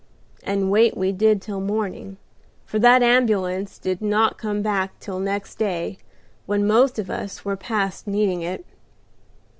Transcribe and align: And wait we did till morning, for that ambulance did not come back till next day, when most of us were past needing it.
And 0.41 0.71
wait 0.71 0.97
we 0.97 1.11
did 1.11 1.43
till 1.43 1.59
morning, 1.61 2.17
for 2.65 2.79
that 2.79 3.03
ambulance 3.03 3.77
did 3.77 4.01
not 4.01 4.39
come 4.39 4.63
back 4.63 4.99
till 4.99 5.19
next 5.19 5.59
day, 5.59 5.99
when 6.47 6.65
most 6.65 6.97
of 6.97 7.11
us 7.11 7.45
were 7.45 7.55
past 7.55 8.07
needing 8.07 8.41
it. 8.41 8.65